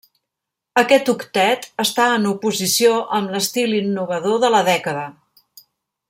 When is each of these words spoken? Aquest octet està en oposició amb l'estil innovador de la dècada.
Aquest 0.81 1.11
octet 1.13 1.67
està 1.83 2.07
en 2.15 2.25
oposició 2.31 2.95
amb 3.21 3.33
l'estil 3.37 3.75
innovador 3.83 4.39
de 4.45 4.51
la 4.57 4.63
dècada. 4.73 5.05